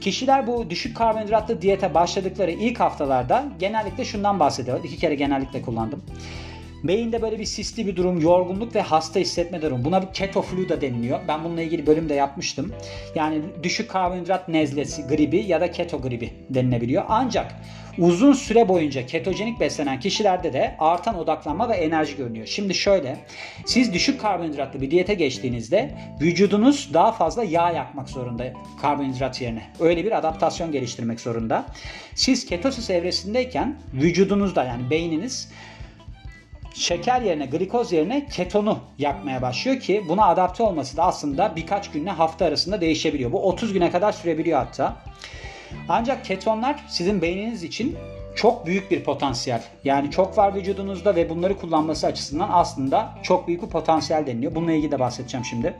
Kişiler 0.00 0.46
bu 0.46 0.70
düşük 0.70 0.96
karbonhidratlı 0.96 1.62
diyete 1.62 1.94
başladıkları 1.94 2.50
ilk 2.50 2.80
haftalarda 2.80 3.44
genellikle 3.58 4.04
şundan 4.04 4.40
bahsediyor. 4.40 4.84
İki 4.84 4.96
kere 4.96 5.14
genellikle 5.14 5.62
kullandım. 5.62 6.02
Beyinde 6.84 7.22
böyle 7.22 7.38
bir 7.38 7.44
sisli 7.44 7.86
bir 7.86 7.96
durum, 7.96 8.20
yorgunluk 8.20 8.74
ve 8.74 8.80
hasta 8.80 9.20
hissetme 9.20 9.62
durum. 9.62 9.84
Buna 9.84 10.02
bir 10.02 10.12
keto 10.12 10.42
flu 10.42 10.68
da 10.68 10.80
deniliyor. 10.80 11.20
Ben 11.28 11.44
bununla 11.44 11.62
ilgili 11.62 11.86
bölüm 11.86 12.08
de 12.08 12.14
yapmıştım. 12.14 12.72
Yani 13.14 13.42
düşük 13.62 13.90
karbonhidrat 13.90 14.48
nezlesi 14.48 15.06
gribi 15.06 15.44
ya 15.46 15.60
da 15.60 15.70
keto 15.70 16.02
gribi 16.02 16.30
denilebiliyor. 16.50 17.04
Ancak 17.08 17.54
uzun 17.98 18.32
süre 18.32 18.68
boyunca 18.68 19.06
ketojenik 19.06 19.60
beslenen 19.60 20.00
kişilerde 20.00 20.52
de 20.52 20.76
artan 20.78 21.18
odaklanma 21.18 21.68
ve 21.68 21.74
enerji 21.74 22.16
görünüyor. 22.16 22.46
Şimdi 22.46 22.74
şöyle, 22.74 23.16
siz 23.66 23.92
düşük 23.92 24.20
karbonhidratlı 24.20 24.80
bir 24.80 24.90
diyete 24.90 25.14
geçtiğinizde 25.14 25.94
vücudunuz 26.20 26.94
daha 26.94 27.12
fazla 27.12 27.44
yağ 27.44 27.70
yakmak 27.70 28.08
zorunda 28.08 28.44
karbonhidrat 28.82 29.40
yerine. 29.40 29.62
Öyle 29.80 30.04
bir 30.04 30.18
adaptasyon 30.18 30.72
geliştirmek 30.72 31.20
zorunda. 31.20 31.64
Siz 32.14 32.46
ketosis 32.46 32.90
evresindeyken 32.90 33.76
vücudunuzda 33.94 34.64
yani 34.64 34.90
beyniniz 34.90 35.48
şeker 36.74 37.22
yerine 37.22 37.46
glikoz 37.46 37.92
yerine 37.92 38.26
ketonu 38.26 38.78
yakmaya 38.98 39.42
başlıyor 39.42 39.80
ki 39.80 40.04
buna 40.08 40.26
adapte 40.26 40.62
olması 40.62 40.96
da 40.96 41.04
aslında 41.04 41.56
birkaç 41.56 41.90
günle 41.90 42.10
hafta 42.10 42.44
arasında 42.44 42.80
değişebiliyor. 42.80 43.32
Bu 43.32 43.48
30 43.48 43.72
güne 43.72 43.90
kadar 43.90 44.12
sürebiliyor 44.12 44.58
hatta. 44.58 44.96
Ancak 45.88 46.24
ketonlar 46.24 46.84
sizin 46.88 47.22
beyniniz 47.22 47.62
için 47.62 47.98
çok 48.36 48.66
büyük 48.66 48.90
bir 48.90 49.04
potansiyel. 49.04 49.62
Yani 49.84 50.10
çok 50.10 50.38
var 50.38 50.54
vücudunuzda 50.54 51.16
ve 51.16 51.30
bunları 51.30 51.56
kullanması 51.56 52.06
açısından 52.06 52.48
aslında 52.52 53.14
çok 53.22 53.48
büyük 53.48 53.62
bir 53.62 53.68
potansiyel 53.68 54.26
deniliyor. 54.26 54.54
Bununla 54.54 54.72
ilgili 54.72 54.92
de 54.92 54.98
bahsedeceğim 54.98 55.44
şimdi. 55.44 55.74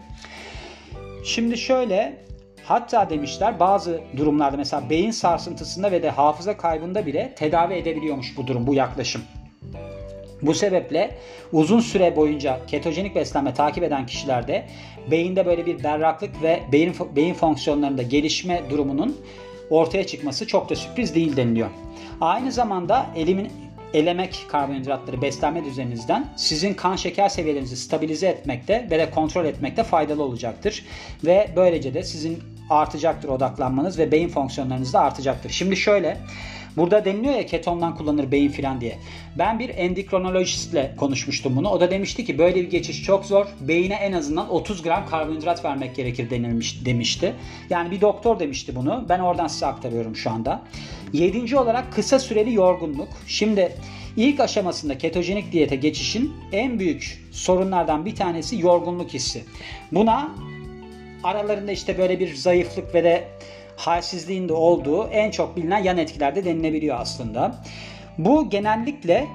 Şimdi 1.25 1.59
şöyle 1.59 2.25
hatta 2.65 3.11
demişler 3.11 3.61
bazı 3.61 4.01
durumlarda 4.17 4.57
mesela 4.57 4.91
beyin 4.91 5.11
sarsıntısında 5.11 5.93
ve 5.93 6.03
de 6.03 6.11
hafıza 6.11 6.57
kaybında 6.57 7.07
bile 7.07 7.35
tedavi 7.35 7.75
edebiliyormuş 7.75 8.37
bu 8.37 8.47
durum, 8.47 8.67
bu 8.67 8.75
yaklaşım. 8.75 9.23
Bu 10.43 10.55
sebeple 10.55 11.19
uzun 11.53 11.81
süre 11.81 12.17
boyunca 12.17 12.61
ketojenik 12.67 13.15
beslenme 13.15 13.55
takip 13.55 13.85
eden 13.85 14.07
kişilerde 14.07 14.67
beyinde 15.11 15.47
böyle 15.47 15.67
bir 15.67 15.85
berraklık 15.85 16.43
ve 16.43 16.63
beyin 16.73 16.95
beyin 17.17 17.35
fonksiyonlarında 17.35 18.03
gelişme 18.03 18.63
durumunun 18.71 19.17
ortaya 19.73 20.07
çıkması 20.07 20.47
çok 20.47 20.71
da 20.71 20.77
sürpriz 20.77 21.15
değil 21.15 21.37
deniliyor. 21.37 21.69
Aynı 22.21 22.53
zamanda 22.53 23.07
elimin 23.17 23.53
elemek 23.95 24.47
karbonhidratları 24.49 25.23
beslenme 25.23 25.65
düzeninizden 25.65 26.29
sizin 26.37 26.75
kan 26.75 26.97
şeker 26.97 27.29
seviyelerinizi 27.29 27.77
stabilize 27.77 28.27
etmekte 28.27 28.89
ve 28.91 28.99
de 28.99 29.11
kontrol 29.11 29.45
etmekte 29.45 29.85
faydalı 29.85 30.23
olacaktır. 30.23 30.85
Ve 31.25 31.51
böylece 31.57 31.95
de 31.95 32.03
sizin 32.03 32.39
artacaktır 32.71 33.29
odaklanmanız 33.29 33.99
ve 33.99 34.13
beyin 34.13 34.29
fonksiyonlarınız 34.29 34.93
da 34.93 35.01
artacaktır. 35.01 35.51
Şimdi 35.51 35.77
şöyle 35.77 36.19
Burada 36.77 37.05
deniliyor 37.05 37.35
ya 37.35 37.47
ketondan 37.47 37.97
kullanır 37.97 38.31
beyin 38.31 38.49
filan 38.49 38.81
diye. 38.81 38.99
Ben 39.39 39.59
bir 39.59 39.69
endokrinolojistle 39.69 40.95
konuşmuştum 40.97 41.57
bunu. 41.57 41.69
O 41.69 41.81
da 41.81 41.91
demişti 41.91 42.25
ki 42.25 42.39
böyle 42.39 42.57
bir 42.57 42.71
geçiş 42.71 43.05
çok 43.05 43.25
zor. 43.25 43.47
Beyine 43.61 43.95
en 43.95 44.13
azından 44.13 44.51
30 44.51 44.83
gram 44.83 45.07
karbonhidrat 45.07 45.65
vermek 45.65 45.97
gerekir 45.97 46.31
denilmiş 46.31 46.85
demişti. 46.85 47.35
Yani 47.71 47.91
bir 47.91 48.01
doktor 48.01 48.39
demişti 48.39 48.77
bunu. 48.77 49.07
Ben 49.09 49.19
oradan 49.19 49.47
size 49.47 49.67
aktarıyorum 49.67 50.17
şu 50.17 50.31
anda. 50.31 50.63
Yedinci 51.13 51.59
olarak 51.59 51.93
kısa 51.93 52.19
süreli 52.19 52.55
yorgunluk. 52.55 53.09
Şimdi 53.27 53.73
ilk 54.17 54.41
aşamasında 54.41 54.99
ketojenik 54.99 55.53
diyete 55.53 55.77
geçişin 55.77 56.33
en 56.53 56.79
büyük 56.79 57.23
sorunlardan 57.31 58.05
bir 58.07 58.15
tanesi 58.15 58.61
yorgunluk 58.61 59.15
hissi. 59.15 59.45
Buna 59.93 60.31
aralarında 61.25 61.73
işte 61.73 61.99
böyle 61.99 62.21
bir 62.21 62.35
zayıflık 62.35 62.95
ve 62.95 63.05
de 63.05 63.29
halsizliğin 63.87 64.49
de 64.49 64.53
olduğu 64.53 65.09
en 65.09 65.31
çok 65.31 65.57
bilinen 65.57 65.83
yan 65.83 65.99
etkilerde 65.99 66.45
denilebiliyor 66.45 67.01
aslında. 67.01 67.55
Bu 68.19 68.51
genellikle 68.51 69.29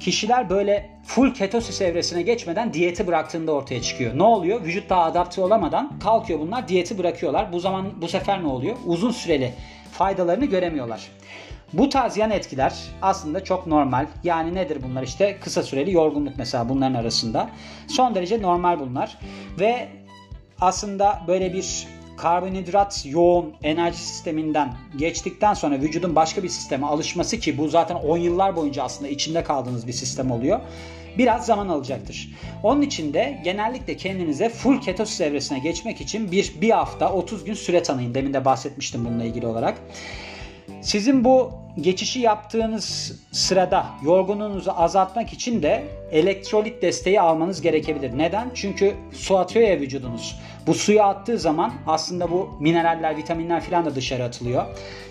kişiler 0.00 0.50
böyle 0.50 0.90
full 1.04 1.34
ketosis 1.34 1.80
evresine 1.80 2.22
geçmeden 2.22 2.72
diyeti 2.72 3.06
bıraktığında 3.06 3.52
ortaya 3.52 3.82
çıkıyor. 3.82 4.18
Ne 4.18 4.22
oluyor? 4.22 4.64
Vücut 4.64 4.90
daha 4.90 5.02
adapte 5.02 5.40
olamadan 5.40 5.98
kalkıyor 5.98 6.40
bunlar 6.40 6.68
diyeti 6.68 6.98
bırakıyorlar. 6.98 7.52
Bu 7.52 7.60
zaman 7.60 8.02
bu 8.02 8.08
sefer 8.08 8.42
ne 8.42 8.46
oluyor? 8.46 8.76
Uzun 8.86 9.10
süreli 9.10 9.52
faydalarını 9.92 10.44
göremiyorlar. 10.44 11.08
Bu 11.72 11.88
tarz 11.88 12.16
yan 12.16 12.30
etkiler 12.30 12.74
aslında 13.02 13.44
çok 13.44 13.66
normal. 13.66 14.06
Yani 14.24 14.54
nedir 14.54 14.78
bunlar 14.88 15.02
işte? 15.02 15.38
Kısa 15.40 15.62
süreli 15.62 15.92
yorgunluk 15.92 16.34
mesela 16.38 16.68
bunların 16.68 16.94
arasında. 16.94 17.50
Son 17.88 18.14
derece 18.14 18.42
normal 18.42 18.80
bunlar. 18.80 19.18
Ve 19.60 19.88
aslında 20.60 21.22
böyle 21.28 21.52
bir 21.52 21.86
karbonhidrat 22.16 23.06
yoğun 23.06 23.54
enerji 23.62 23.98
sisteminden 23.98 24.74
geçtikten 24.96 25.54
sonra 25.54 25.80
vücudun 25.80 26.16
başka 26.16 26.42
bir 26.42 26.48
sisteme 26.48 26.86
alışması 26.86 27.38
ki 27.38 27.58
bu 27.58 27.68
zaten 27.68 27.94
10 27.94 28.18
yıllar 28.18 28.56
boyunca 28.56 28.82
aslında 28.82 29.10
içinde 29.10 29.44
kaldığınız 29.44 29.86
bir 29.86 29.92
sistem 29.92 30.30
oluyor. 30.30 30.60
Biraz 31.18 31.46
zaman 31.46 31.68
alacaktır. 31.68 32.30
Onun 32.62 32.82
için 32.82 33.14
de 33.14 33.40
genellikle 33.44 33.96
kendinize 33.96 34.48
full 34.48 34.80
ketosis 34.80 35.20
evresine 35.20 35.58
geçmek 35.58 36.00
için 36.00 36.32
bir, 36.32 36.54
bir 36.60 36.70
hafta 36.70 37.12
30 37.12 37.44
gün 37.44 37.54
süre 37.54 37.82
tanıyın. 37.82 38.14
Demin 38.14 38.34
de 38.34 38.44
bahsetmiştim 38.44 39.04
bununla 39.04 39.24
ilgili 39.24 39.46
olarak. 39.46 39.78
Sizin 40.82 41.24
bu 41.24 41.63
geçişi 41.80 42.20
yaptığınız 42.20 43.12
sırada 43.32 43.86
yorgunluğunuzu 44.04 44.70
azaltmak 44.76 45.32
için 45.32 45.62
de 45.62 45.84
elektrolit 46.10 46.82
desteği 46.82 47.20
almanız 47.20 47.60
gerekebilir. 47.60 48.18
Neden? 48.18 48.50
Çünkü 48.54 48.94
su 49.12 49.38
atıyor 49.38 49.68
ya 49.68 49.80
vücudunuz. 49.80 50.40
Bu 50.66 50.74
suyu 50.74 51.02
attığı 51.02 51.38
zaman 51.38 51.72
aslında 51.86 52.30
bu 52.30 52.50
mineraller, 52.60 53.16
vitaminler 53.16 53.60
falan 53.60 53.84
da 53.84 53.94
dışarı 53.94 54.24
atılıyor. 54.24 54.64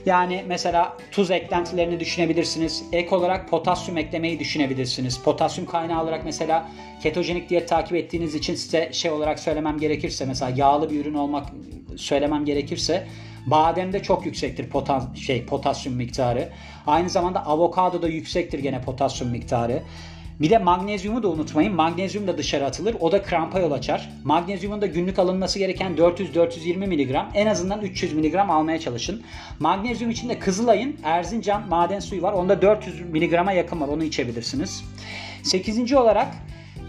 Yani 0.06 0.44
mesela 0.48 0.98
tuz 1.12 1.32
eklentilerini 1.32 2.00
düşünebilirsiniz. 2.00 2.84
Ek 2.92 3.16
olarak 3.16 3.50
potasyum 3.50 3.98
eklemeyi 3.98 4.40
düşünebilirsiniz. 4.40 5.20
Potasyum 5.24 5.68
kaynağı 5.68 6.04
olarak 6.04 6.26
mesela 6.26 6.70
ketojenik 7.02 7.50
diyet 7.50 7.70
takip 7.70 7.96
ettiğiniz 7.96 8.36
için 8.36 8.56
size 8.56 8.90
şey 8.94 9.12
olarak 9.12 9.40
söylemem 9.40 9.80
gerekirse 9.80 10.26
mesela 10.26 10.54
yağlı 10.56 10.90
bir 10.90 11.02
ürün 11.02 11.14
olmak 11.14 11.48
söylemem 11.96 12.46
gerekirse 12.46 13.08
Bademde 13.46 14.04
çok 14.04 14.26
yüksektir 14.26 14.70
potas 14.70 15.16
şey 15.16 15.46
potasyum 15.46 15.96
miktarı. 15.96 16.50
Aynı 16.88 17.10
zamanda 17.10 17.46
avokadoda 17.46 18.08
yüksektir 18.08 18.60
gene 18.60 18.82
potasyum 18.82 19.32
miktarı. 19.32 19.84
Bir 20.40 20.50
de 20.50 20.58
magnezyumu 20.58 21.24
da 21.24 21.28
unutmayın. 21.28 21.74
Magnezyum 21.74 22.28
da 22.28 22.38
dışarı 22.38 22.66
atılır. 22.66 22.96
O 23.00 23.12
da 23.12 23.22
krampa 23.22 23.60
yol 23.60 23.72
açar. 23.72 24.10
Magnezyumun 24.24 24.82
da 24.82 24.86
günlük 24.86 25.20
alınması 25.20 25.60
gereken 25.60 25.96
400-420 25.96 26.88
mg. 26.88 27.16
En 27.34 27.48
azından 27.48 27.82
300 27.82 28.14
mg 28.14 28.36
almaya 28.36 28.80
çalışın. 28.80 29.24
Magnezyum 29.60 30.12
için 30.12 30.30
de 30.30 30.40
Kızılay'ın 30.40 30.96
Erzincan 31.04 31.70
maden 31.70 32.00
suyu 32.00 32.22
var. 32.22 32.34
Onda 32.34 32.62
400 32.62 33.02
mg'a 33.02 33.52
yakın 33.52 33.82
var. 33.82 33.88
Onu 33.88 34.04
içebilirsiniz. 34.04 34.84
8. 35.44 35.94
olarak 35.94 36.28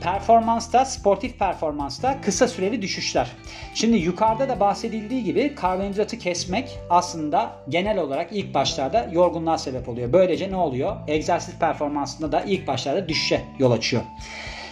Performansta, 0.00 0.84
sportif 0.84 1.38
performansta 1.38 2.20
kısa 2.20 2.48
süreli 2.48 2.82
düşüşler. 2.82 3.32
Şimdi 3.74 3.96
yukarıda 3.96 4.48
da 4.48 4.60
bahsedildiği 4.60 5.24
gibi 5.24 5.54
karbonhidratı 5.54 6.18
kesmek 6.18 6.78
aslında 6.90 7.52
genel 7.68 7.98
olarak 7.98 8.28
ilk 8.32 8.54
başlarda 8.54 9.08
yorgunluğa 9.12 9.58
sebep 9.58 9.88
oluyor. 9.88 10.12
Böylece 10.12 10.50
ne 10.50 10.56
oluyor? 10.56 10.96
Egzersiz 11.08 11.58
performansında 11.58 12.32
da 12.32 12.40
ilk 12.40 12.66
başlarda 12.66 13.08
düşüşe 13.08 13.40
yol 13.58 13.70
açıyor. 13.70 14.02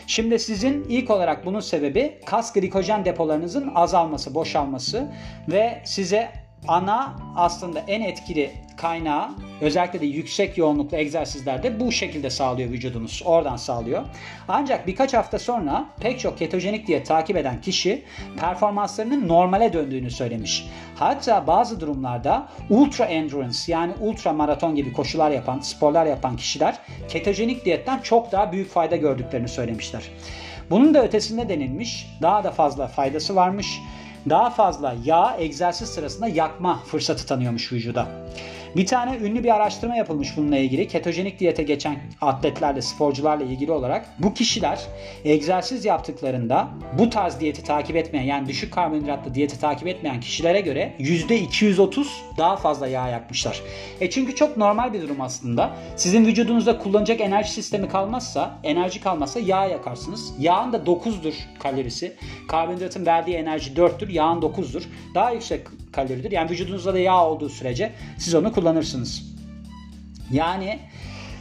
Şimdi 0.07 0.39
sizin 0.39 0.85
ilk 0.89 1.11
olarak 1.11 1.47
bunun 1.47 1.61
sebebi 1.61 2.19
kas 2.25 2.53
glikojen 2.53 3.05
depolarınızın 3.05 3.73
azalması, 3.75 4.35
boşalması 4.35 5.13
ve 5.49 5.83
size 5.85 6.42
ana 6.69 7.15
aslında 7.37 7.81
en 7.81 8.01
etkili 8.01 8.51
kaynağı 8.77 9.31
özellikle 9.61 10.01
de 10.01 10.07
yüksek 10.07 10.59
yoğunluklu 10.59 10.97
egzersizlerde 10.97 11.81
bu 11.81 11.93
şekilde 11.93 12.31
sağlıyor 12.31 12.71
vücudunuz. 12.71 13.23
Oradan 13.25 13.57
sağlıyor. 13.57 14.03
Ancak 14.49 14.87
birkaç 14.87 15.15
hafta 15.15 15.39
sonra 15.39 15.87
pek 16.01 16.21
çok 16.21 16.39
ketojenik 16.39 16.87
diye 16.87 17.05
takip 17.05 17.37
eden 17.37 17.61
kişi 17.61 18.05
performanslarının 18.41 19.29
normale 19.29 19.73
döndüğünü 19.73 20.11
söylemiş. 20.11 20.67
Hatta 20.97 21.47
bazı 21.47 21.81
durumlarda 21.81 22.49
ultra 22.71 23.05
endurance 23.05 23.59
yani 23.67 23.93
ultra 24.01 24.33
maraton 24.33 24.75
gibi 24.75 24.93
koşular 24.93 25.31
yapan, 25.31 25.61
sporlar 25.61 26.07
yapan 26.07 26.37
kişiler 26.37 26.79
ketojenik 27.09 27.65
diyetten 27.65 28.01
çok 28.01 28.33
daha 28.33 28.53
büyük 28.53 28.71
fayda 28.71 28.97
gördüklerini 28.97 29.49
söylemişler. 29.49 30.03
Bunun 30.71 30.95
da 30.95 31.05
ötesinde 31.05 31.49
denilmiş 31.49 32.07
daha 32.23 32.45
da 32.45 32.51
fazla 32.51 32.87
faydası 32.87 33.37
varmış 33.37 33.81
daha 34.29 34.51
fazla 34.51 34.95
yağ 35.05 35.37
egzersiz 35.39 35.89
sırasında 35.89 36.29
yakma 36.29 36.79
fırsatı 36.87 37.27
tanıyormuş 37.27 37.73
vücuda. 37.73 38.07
Bir 38.77 38.87
tane 38.87 39.17
ünlü 39.17 39.45
bir 39.45 39.55
araştırma 39.55 39.97
yapılmış 39.97 40.37
bununla 40.37 40.57
ilgili. 40.57 40.89
Ketojenik 40.89 41.41
diyete 41.41 41.63
geçen 41.63 41.99
atletlerle, 42.21 42.83
sporcularla 42.83 43.45
ilgili 43.45 43.73
olarak 43.73 44.07
bu 44.19 44.35
kişiler 44.35 44.81
egzersiz 45.25 45.85
yaptıklarında 45.85 46.69
bu 46.99 47.11
tarz 47.11 47.41
diyeti 47.41 47.65
takip 47.65 47.97
etmeyen 47.97 48.25
yani 48.25 48.49
düşük 48.49 48.73
karbonhidratlı 48.73 49.35
diyeti 49.35 49.61
takip 49.61 49.89
etmeyen 49.89 50.21
kişilere 50.21 50.61
göre 50.61 50.95
%230 50.99 52.07
daha 52.39 52.57
fazla 52.57 52.87
yağ 52.87 53.09
yakmışlar. 53.09 53.63
E 54.01 54.11
çünkü 54.11 54.35
çok 54.35 54.57
normal 54.57 54.93
bir 54.93 55.03
durum 55.03 55.21
aslında. 55.21 55.71
Sizin 55.97 56.27
vücudunuzda 56.27 56.79
kullanacak 56.79 57.21
enerji 57.21 57.53
sistemi 57.53 57.89
kalmazsa, 57.89 58.59
enerji 58.63 59.01
kalmazsa 59.01 59.41
yağ 59.41 59.67
yakarsınız. 59.67 60.35
Yağın 60.39 60.73
da 60.73 60.77
9'dur 60.77 61.35
kalorisi. 61.59 62.17
Karbonhidratın 62.49 63.07
verdiği 63.07 63.37
enerji 63.37 63.75
4'tür, 63.75 64.13
yağın 64.13 64.41
9'dur. 64.41 64.83
Daha 65.15 65.31
yüksek 65.31 65.61
kaloridir. 65.93 66.31
Yani 66.31 66.51
vücudunuzda 66.51 66.95
da 66.95 66.99
yağ 66.99 67.27
olduğu 67.27 67.49
sürece 67.49 67.93
siz 68.19 68.35
onu 68.35 68.53
kullanırsınız. 68.53 69.33
Yani 70.33 70.79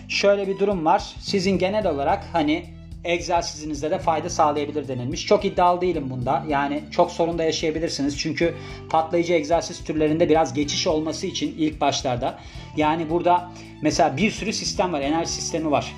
şöyle 0.07 0.47
bir 0.47 0.59
durum 0.59 0.85
var. 0.85 1.15
Sizin 1.19 1.57
genel 1.57 1.87
olarak 1.87 2.25
hani 2.33 2.65
egzersizinizde 3.03 3.91
de 3.91 3.99
fayda 3.99 4.29
sağlayabilir 4.29 4.87
denilmiş. 4.87 5.25
Çok 5.25 5.45
iddialı 5.45 5.81
değilim 5.81 6.09
bunda. 6.09 6.45
Yani 6.47 6.83
çok 6.91 7.11
sorun 7.11 7.37
da 7.37 7.43
yaşayabilirsiniz. 7.43 8.19
Çünkü 8.19 8.55
patlayıcı 8.89 9.33
egzersiz 9.33 9.83
türlerinde 9.83 10.29
biraz 10.29 10.53
geçiş 10.53 10.87
olması 10.87 11.27
için 11.27 11.55
ilk 11.57 11.81
başlarda. 11.81 12.39
Yani 12.77 13.09
burada 13.09 13.51
mesela 13.81 14.17
bir 14.17 14.31
sürü 14.31 14.53
sistem 14.53 14.93
var. 14.93 15.01
Enerji 15.01 15.31
sistemi 15.31 15.71
var. 15.71 15.93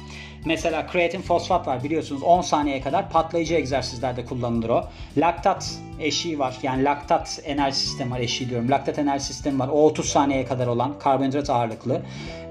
Mesela 0.46 0.88
kreatin 0.88 1.22
fosfat 1.22 1.68
var 1.68 1.84
biliyorsunuz 1.84 2.24
10 2.24 2.42
saniyeye 2.42 2.82
kadar 2.82 3.10
patlayıcı 3.10 3.56
egzersizlerde 3.56 4.26
kullanılır 4.26 4.70
o. 4.70 4.84
Laktat 5.18 5.72
eşiği 6.00 6.40
var. 6.40 6.58
Yani 6.64 6.84
laktat 6.84 7.42
enerji 7.44 7.78
sistemi 7.78 8.12
var 8.12 8.20
eşiği 8.20 8.50
diyorum. 8.50 8.72
Laktat 8.72 9.00
enerji 9.00 9.26
sistemi 9.26 9.60
var. 9.60 9.68
O 9.68 9.86
30 9.86 10.10
saniyeye 10.10 10.46
kadar 10.46 10.68
olan 10.68 11.00
karbonhidrat 11.00 11.50
ağırlıklı. 11.50 12.02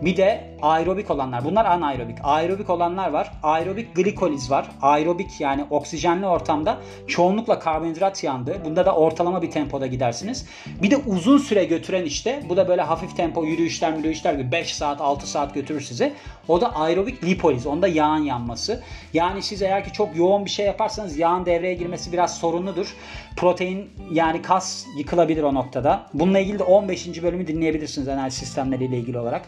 Bir 0.03 0.17
de 0.17 0.52
aerobik 0.63 1.11
olanlar. 1.11 1.45
Bunlar 1.45 1.65
anaerobik. 1.65 2.19
Aerobik 2.23 2.71
olanlar 2.71 3.11
var. 3.11 3.33
Aerobik 3.43 3.95
glikoliz 3.95 4.51
var. 4.51 4.71
Aerobik 4.83 5.41
yani 5.41 5.65
oksijenli 5.71 6.27
ortamda 6.27 6.79
çoğunlukla 7.07 7.59
karbonhidrat 7.59 8.25
yandı. 8.25 8.57
Bunda 8.65 8.87
da 8.87 8.95
ortalama 8.95 9.43
bir 9.43 9.51
tempoda 9.51 9.87
gidersiniz. 9.87 10.47
Bir 10.83 10.91
de 10.91 10.97
uzun 10.97 11.39
süre 11.39 11.65
götüren 11.65 12.05
işte. 12.05 12.43
Bu 12.49 12.57
da 12.57 12.69
böyle 12.69 12.83
hafif 12.83 13.17
tempo 13.17 13.45
yürüyüşler 13.45 13.93
yürüyüşler 13.93 14.35
gibi 14.35 14.53
5 14.53 14.75
saat 14.75 15.01
6 15.01 15.27
saat 15.27 15.55
götürür 15.55 15.81
sizi. 15.81 16.13
O 16.49 16.61
da 16.61 16.75
aerobik 16.75 17.25
lipoliz. 17.25 17.67
Onda 17.67 17.89
yağın 17.89 18.23
yanması. 18.23 18.83
Yani 19.13 19.43
siz 19.43 19.63
eğer 19.63 19.85
ki 19.85 19.93
çok 19.93 20.17
yoğun 20.17 20.45
bir 20.45 20.51
şey 20.51 20.67
yaparsanız 20.67 21.19
yağın 21.19 21.47
devreye 21.47 21.75
girmesi 21.75 22.13
biraz 22.13 22.39
sorunludur. 22.39 22.97
Protein 23.37 23.91
yani 24.13 24.43
kas 24.43 24.87
yıkılabilir 24.99 25.43
o 25.43 25.55
noktada. 25.55 26.07
Bununla 26.15 26.39
ilgili 26.39 26.59
de 26.59 26.63
15. 26.63 27.23
bölümü 27.23 27.47
dinleyebilirsiniz 27.47 28.09
enerji 28.09 28.37
sistemleriyle 28.37 28.99
ilgili 28.99 29.19
olarak. 29.19 29.43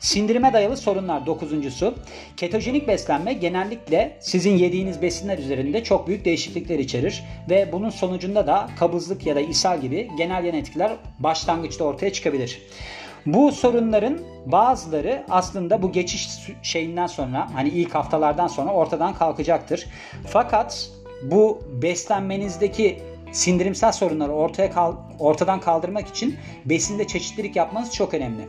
Sindirime 0.00 0.52
dayalı 0.52 0.76
sorunlar 0.76 1.26
dokuzuncusu. 1.26 1.94
Ketojenik 2.36 2.88
beslenme 2.88 3.32
genellikle 3.32 4.16
sizin 4.20 4.56
yediğiniz 4.56 5.02
besinler 5.02 5.38
üzerinde 5.38 5.84
çok 5.84 6.08
büyük 6.08 6.24
değişiklikler 6.24 6.78
içerir 6.78 7.24
ve 7.50 7.72
bunun 7.72 7.90
sonucunda 7.90 8.46
da 8.46 8.68
kabızlık 8.78 9.26
ya 9.26 9.36
da 9.36 9.40
ishal 9.40 9.80
gibi 9.80 10.08
genel 10.18 10.44
yan 10.44 10.54
etkiler 10.54 10.92
başlangıçta 11.18 11.84
ortaya 11.84 12.12
çıkabilir. 12.12 12.62
Bu 13.26 13.52
sorunların 13.52 14.18
bazıları 14.46 15.24
aslında 15.30 15.82
bu 15.82 15.92
geçiş 15.92 16.28
şeyinden 16.62 17.06
sonra 17.06 17.48
hani 17.54 17.68
ilk 17.68 17.94
haftalardan 17.94 18.46
sonra 18.46 18.72
ortadan 18.72 19.14
kalkacaktır. 19.14 19.86
Fakat 20.26 20.90
bu 21.22 21.60
beslenmenizdeki 21.82 23.02
sindirimsel 23.32 23.92
sorunları 23.92 24.32
ortaya 24.32 24.70
kal 24.70 24.94
ortadan 25.18 25.60
kaldırmak 25.60 26.08
için 26.08 26.36
besinde 26.64 27.06
çeşitlilik 27.06 27.56
yapmanız 27.56 27.94
çok 27.94 28.14
önemli. 28.14 28.42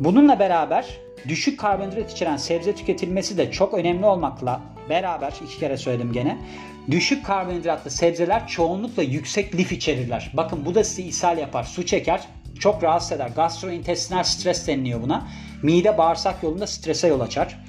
Bununla 0.00 0.38
beraber 0.38 0.86
düşük 1.28 1.60
karbonhidrat 1.60 2.12
içeren 2.12 2.36
sebze 2.36 2.74
tüketilmesi 2.74 3.38
de 3.38 3.50
çok 3.50 3.74
önemli 3.74 4.06
olmakla 4.06 4.60
beraber 4.88 5.32
iki 5.44 5.58
kere 5.58 5.76
söyledim 5.76 6.12
gene. 6.12 6.38
Düşük 6.90 7.26
karbonhidratlı 7.26 7.90
sebzeler 7.90 8.48
çoğunlukla 8.48 9.02
yüksek 9.02 9.54
lif 9.54 9.72
içerirler. 9.72 10.32
Bakın 10.34 10.66
bu 10.66 10.74
da 10.74 10.84
sizi 10.84 11.02
ishal 11.02 11.38
yapar, 11.38 11.64
su 11.64 11.86
çeker, 11.86 12.20
çok 12.60 12.82
rahatsız 12.82 13.12
eder. 13.12 13.30
Gastrointestinal 13.36 14.22
stres 14.22 14.66
deniliyor 14.66 15.02
buna. 15.02 15.28
Mide 15.62 15.98
bağırsak 15.98 16.42
yolunda 16.42 16.66
strese 16.66 17.08
yol 17.08 17.20
açar. 17.20 17.64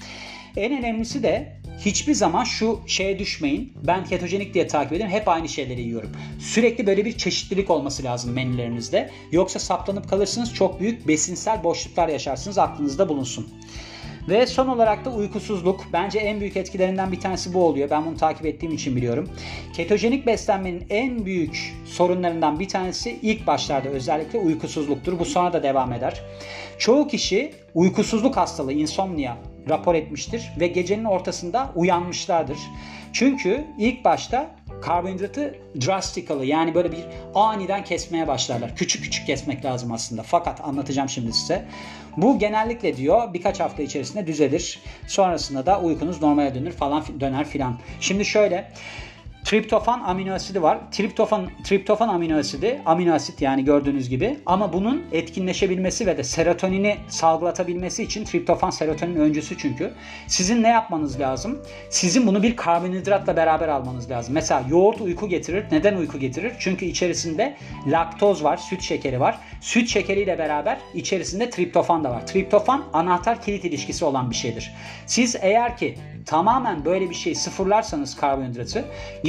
En 0.58 0.78
önemlisi 0.78 1.24
de 1.24 1.55
hiçbir 1.80 2.14
zaman 2.14 2.44
şu 2.44 2.80
şeye 2.88 3.20
düşmeyin. 3.20 3.74
Ben 3.88 4.04
ketojenik 4.04 4.54
diye 4.54 4.68
takip 4.68 4.94
ediyorum. 4.94 5.16
Hep 5.16 5.28
aynı 5.28 5.50
şeyleri 5.50 5.82
yiyorum. 5.82 6.12
Sürekli 6.40 6.88
böyle 6.88 7.06
bir 7.06 7.18
çeşitlilik 7.18 7.70
olması 7.70 8.04
lazım 8.04 8.34
menülerinizde. 8.34 9.10
Yoksa 9.32 9.60
saplanıp 9.60 10.10
kalırsınız. 10.10 10.54
Çok 10.54 10.80
büyük 10.80 11.08
besinsel 11.08 11.64
boşluklar 11.64 12.08
yaşarsınız. 12.08 12.58
Aklınızda 12.58 13.10
bulunsun. 13.10 13.48
Ve 14.30 14.48
son 14.48 14.68
olarak 14.68 15.06
da 15.06 15.10
uykusuzluk. 15.10 15.86
Bence 15.94 16.20
en 16.20 16.40
büyük 16.40 16.58
etkilerinden 16.58 17.12
bir 17.12 17.20
tanesi 17.20 17.54
bu 17.54 17.66
oluyor. 17.66 17.90
Ben 17.90 18.06
bunu 18.06 18.18
takip 18.18 18.46
ettiğim 18.46 18.74
için 18.74 18.96
biliyorum. 18.96 19.30
Ketojenik 19.74 20.26
beslenmenin 20.26 20.86
en 20.90 21.26
büyük 21.26 21.74
sorunlarından 21.86 22.60
bir 22.60 22.68
tanesi 22.68 23.20
ilk 23.22 23.48
başlarda 23.48 23.90
özellikle 23.90 24.40
uykusuzluktur. 24.40 25.20
Bu 25.20 25.26
sonra 25.26 25.54
da 25.54 25.64
devam 25.64 25.94
eder. 25.94 26.24
Çoğu 26.78 27.08
kişi 27.08 27.54
uykusuzluk 27.74 28.38
hastalığı, 28.38 28.74
insomnia 28.74 29.36
rapor 29.70 29.96
etmiştir 29.96 30.52
ve 30.60 30.68
gecenin 30.68 31.06
ortasında 31.06 31.72
uyanmışlardır. 31.76 32.58
Çünkü 33.14 33.66
ilk 33.78 34.06
başta 34.06 34.56
karbonhidratı 34.82 35.56
drastically 35.86 36.48
yani 36.48 36.76
böyle 36.76 36.92
bir 36.92 37.00
aniden 37.36 37.84
kesmeye 37.84 38.28
başlarlar. 38.28 38.76
Küçük 38.76 39.04
küçük 39.04 39.28
kesmek 39.28 39.66
lazım 39.66 39.92
aslında. 39.92 40.24
Fakat 40.24 40.62
anlatacağım 40.62 41.10
şimdi 41.10 41.34
size. 41.34 41.66
Bu 42.18 42.40
genellikle 42.40 42.98
diyor 42.98 43.34
birkaç 43.34 43.60
hafta 43.60 43.84
içerisinde 43.84 44.28
düzelir. 44.28 44.80
Sonrasında 45.08 45.66
da 45.66 45.82
uykunuz 45.82 46.22
normale 46.22 46.56
dönür 46.56 46.72
falan 46.72 47.04
döner 47.20 47.46
filan. 47.46 47.80
Şimdi 48.00 48.26
şöyle 48.26 48.72
Triptofan 49.46 50.02
amino 50.02 50.34
asidi 50.34 50.62
var. 50.62 50.78
Triptofan 50.92 51.50
triptofan 51.64 52.10
amino 52.10 52.38
asidi 52.38 52.82
amino 52.86 53.14
asit 53.14 53.42
yani 53.42 53.66
gördüğünüz 53.66 54.10
gibi 54.10 54.40
ama 54.46 54.74
bunun 54.74 55.04
etkinleşebilmesi 55.12 56.08
ve 56.08 56.18
de 56.18 56.24
serotonini 56.24 56.98
salgılatabilmesi 57.08 58.04
için 58.04 58.26
triptofan 58.26 58.70
serotonin 58.70 59.16
öncüsü 59.16 59.58
çünkü. 59.58 59.94
Sizin 60.28 60.64
ne 60.64 60.68
yapmanız 60.68 61.20
lazım? 61.20 61.62
Sizin 61.90 62.28
bunu 62.28 62.44
bir 62.44 62.56
karbonhidratla 62.56 63.36
beraber 63.36 63.68
almanız 63.68 64.12
lazım. 64.12 64.34
Mesela 64.34 64.64
yoğurt 64.70 65.02
uyku 65.02 65.30
getirir. 65.30 65.66
Neden 65.72 65.96
uyku 65.96 66.20
getirir? 66.20 66.54
Çünkü 66.60 66.86
içerisinde 66.86 67.56
laktoz 67.88 68.44
var, 68.44 68.58
süt 68.58 68.82
şekeri 68.82 69.20
var. 69.20 69.40
Süt 69.62 69.90
şekeriyle 69.90 70.38
beraber 70.38 70.78
içerisinde 70.94 71.50
triptofan 71.50 72.04
da 72.04 72.10
var. 72.12 72.28
Triptofan 72.28 72.84
anahtar 72.94 73.42
kilit 73.42 73.66
ilişkisi 73.66 74.06
olan 74.06 74.30
bir 74.30 74.36
şeydir. 74.36 74.72
Siz 75.06 75.36
eğer 75.42 75.78
ki 75.78 75.98
tamamen 76.26 76.86
böyle 76.86 77.10
bir 77.10 77.16
şey 77.16 77.36
sıfırlarsanız 77.36 78.16
karbonhidratı 78.16 78.86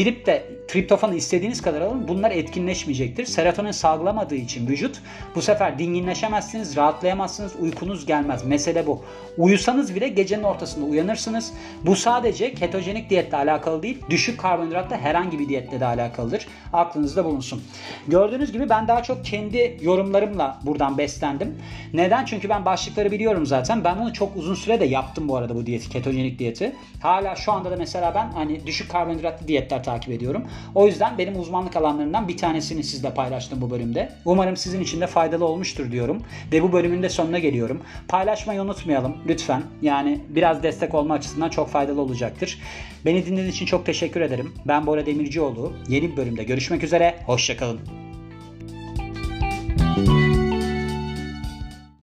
gidip 0.07 0.27
de 0.27 0.56
triptofanı 0.68 1.14
istediğiniz 1.14 1.62
kadar 1.62 1.81
alın 1.81 2.09
bunlar 2.09 2.31
etkinleşmeyecektir. 2.31 3.24
Serotonin 3.24 3.70
salgılamadığı 3.70 4.35
için 4.35 4.66
vücut 4.66 5.00
bu 5.35 5.42
sefer 5.42 5.79
dinginleşemezsiniz, 5.79 6.76
rahatlayamazsınız, 6.76 7.52
uykunuz 7.61 8.07
gelmez. 8.07 8.44
Mesele 8.44 8.87
bu. 8.87 9.02
Uyusanız 9.38 9.94
bile 9.94 10.09
gecenin 10.09 10.42
ortasında 10.42 10.85
uyanırsınız. 10.85 11.52
Bu 11.83 11.96
sadece 11.96 12.55
ketojenik 12.55 13.11
diyetle 13.11 13.37
alakalı 13.37 13.83
değil, 13.83 13.98
düşük 14.11 14.40
karbonhidratla 14.40 14.98
herhangi 14.98 15.38
bir 15.38 15.48
diyetle 15.48 15.81
de 15.81 15.87
alakalıdır. 15.87 16.46
Aklınızda 16.72 17.24
bulunsun. 17.24 17.62
Gördüğünüz 18.09 18.52
gibi 18.52 18.68
ben 18.68 18.88
daha 18.88 19.02
çok 19.02 19.24
kendi 19.24 19.79
yorumlarımla 19.83 20.59
buradan 20.62 20.98
beslendim. 20.98 21.55
Neden? 21.94 22.24
Çünkü 22.24 22.48
ben 22.48 22.64
başlıkları 22.64 23.11
biliyorum 23.11 23.46
zaten. 23.46 23.85
Ben 23.85 24.00
bunu 24.00 24.12
çok 24.12 24.37
uzun 24.37 24.55
süre 24.55 24.81
de 24.81 24.85
yaptım 24.85 25.29
bu 25.29 25.37
arada 25.37 25.55
bu 25.55 25.66
diyeti, 25.66 25.88
ketojenik 25.88 26.38
diyeti. 26.38 26.76
Hala 27.00 27.37
şu 27.37 27.52
anda 27.52 27.70
da 27.70 27.76
mesela 27.76 28.14
ben 28.14 28.31
hani 28.33 28.66
düşük 28.66 28.90
karbonhidratlı 28.90 29.48
diyetler 29.48 29.85
takip 29.85 30.12
ediyorum. 30.12 30.44
O 30.75 30.87
yüzden 30.87 31.19
benim 31.19 31.40
uzmanlık 31.40 31.77
alanlarından 31.77 32.29
bir 32.29 32.37
tanesini 32.37 32.85
sizle 32.85 33.14
paylaştım 33.14 33.61
bu 33.61 33.71
bölümde. 33.71 34.12
Umarım 34.25 34.57
sizin 34.57 34.81
için 34.81 35.01
de 35.01 35.07
faydalı 35.07 35.45
olmuştur 35.45 35.92
diyorum. 35.92 36.23
Ve 36.53 36.62
bu 36.62 36.73
bölümün 36.73 37.03
de 37.03 37.09
sonuna 37.09 37.38
geliyorum. 37.38 37.83
Paylaşmayı 38.09 38.62
unutmayalım 38.62 39.16
lütfen. 39.29 39.62
Yani 39.83 40.21
biraz 40.29 40.62
destek 40.62 40.95
olma 40.95 41.14
açısından 41.14 41.49
çok 41.49 41.69
faydalı 41.69 42.01
olacaktır. 42.01 42.59
Beni 43.05 43.27
dinlediğiniz 43.27 43.55
için 43.55 43.66
çok 43.66 43.87
teşekkür 43.87 44.21
ederim. 44.21 44.55
Ben 44.66 44.87
Bora 44.87 45.07
Demircioğlu. 45.07 45.73
Yeni 45.88 46.12
bir 46.12 46.16
bölümde 46.16 46.45
görüşmek 46.45 46.85
üzere. 46.85 47.14
Hoşçakalın. 47.27 48.06